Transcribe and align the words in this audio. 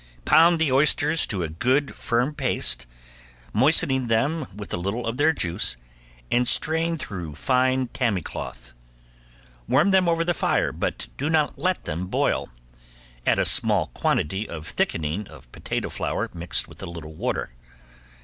Pound 0.25 0.57
the 0.57 0.71
oysters 0.71 1.27
to 1.27 1.43
a 1.43 1.47
good 1.47 1.93
firm 1.95 2.33
paste, 2.33 2.87
moistening 3.53 4.07
them 4.07 4.47
with 4.55 4.73
a 4.73 4.77
little 4.77 5.05
of 5.05 5.17
their 5.17 5.31
juice, 5.31 5.77
and 6.31 6.47
strain 6.47 6.97
through 6.97 7.35
fine 7.35 7.87
tammy 7.89 8.23
cloth. 8.23 8.73
Warm 9.67 9.91
them 9.91 10.09
over 10.09 10.23
the 10.23 10.33
fire, 10.33 10.71
but 10.71 11.05
do 11.17 11.29
not 11.29 11.59
let 11.59 11.85
them 11.85 12.07
boil; 12.07 12.49
add 13.27 13.37
a 13.37 13.45
small 13.45 13.89
quantity 13.93 14.49
of 14.49 14.65
thickening 14.65 15.27
of 15.27 15.51
potato 15.51 15.87
flour 15.87 16.31
mixed 16.33 16.67
with 16.67 16.81
a 16.81 16.87
little 16.89 17.13
water. 17.13 17.51